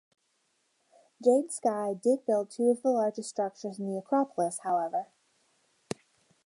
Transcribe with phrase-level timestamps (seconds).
[1.23, 5.05] "Jade Sky" did build two of the largest structures in the acropolis, however.